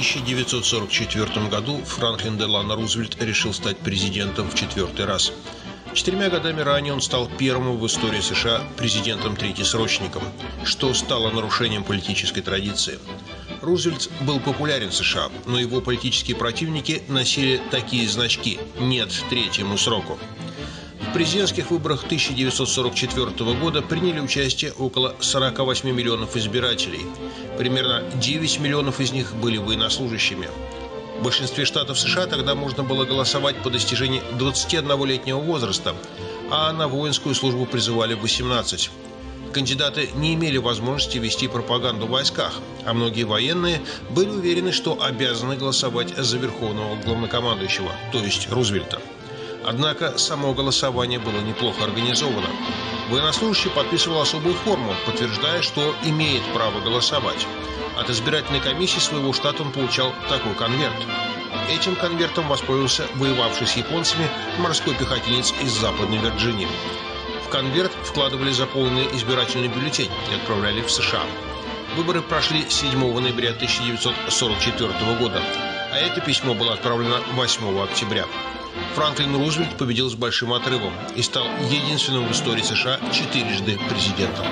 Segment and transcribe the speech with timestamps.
[0.00, 5.30] 1944 году Франклин Делано Рузвельт решил стать президентом в четвертый раз.
[5.92, 10.22] Четырьмя годами ранее он стал первым в истории США президентом-третьесрочником,
[10.64, 12.98] что стало нарушением политической традиции.
[13.60, 20.18] Рузвельт был популярен в США, но его политические противники носили такие значки «нет третьему сроку».
[21.10, 27.04] В президентских выборах 1944 года приняли участие около 48 миллионов избирателей.
[27.58, 30.48] Примерно 9 миллионов из них были военнослужащими.
[31.18, 35.96] В большинстве штатов США тогда можно было голосовать по достижении 21-летнего возраста,
[36.48, 38.90] а на воинскую службу призывали 18.
[39.52, 45.56] Кандидаты не имели возможности вести пропаганду в войсках, а многие военные были уверены, что обязаны
[45.56, 49.02] голосовать за верховного главнокомандующего, то есть Рузвельта.
[49.64, 52.48] Однако само голосование было неплохо организовано.
[53.10, 57.46] Военнослужащий подписывал особую форму, подтверждая, что имеет право голосовать.
[57.98, 60.94] От избирательной комиссии своего штата он получал такой конверт.
[61.68, 66.68] Этим конвертом воспользовался воевавший с японцами морской пехотинец из Западной Вирджинии.
[67.44, 71.22] В конверт вкладывали заполненный избирательный бюллетень и отправляли в США.
[71.96, 75.42] Выборы прошли 7 ноября 1944 года,
[75.92, 78.26] а это письмо было отправлено 8 октября.
[78.94, 84.46] Франклин Рузвельт победил с большим отрывом и стал единственным в истории США четырежды президентом.